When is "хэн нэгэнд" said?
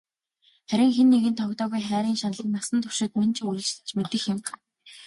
0.95-1.39